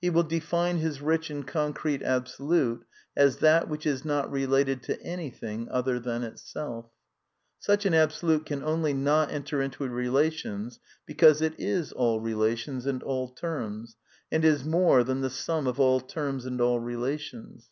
He 0.00 0.10
will 0.10 0.24
define 0.24 0.78
his 0.78 1.00
rich 1.00 1.30
and 1.30 1.46
concrete 1.46 2.02
Absolute 2.02 2.84
as 3.16 3.36
that 3.36 3.68
which 3.68 3.86
is 3.86 4.04
not 4.04 4.28
related 4.28 4.82
to 4.82 5.00
any 5.04 5.30
(S 5.32 5.38
thing 5.38 5.68
other 5.70 6.00
than 6.00 6.24
itself. 6.24 6.86
Such 7.60 7.86
an 7.86 7.94
Absolute 7.94 8.44
can 8.44 8.64
only 8.64 8.92
not 8.92 9.28
'^ 9.28 9.32
enter 9.32 9.62
into 9.62 9.86
relations" 9.86 10.80
because 11.06 11.40
it 11.40 11.54
is 11.60 11.92
all 11.92 12.18
relations 12.18 12.86
and 12.86 13.04
all 13.04 13.28
terms, 13.28 13.96
and 14.32 14.44
is 14.44 14.64
more 14.64 15.04
thaii\ 15.04 15.20
| 15.20 15.20
the 15.22 15.30
sum 15.30 15.68
of 15.68 15.78
all 15.78 16.00
terms 16.00 16.44
and 16.44 16.60
all 16.60 16.80
relations. 16.80 17.70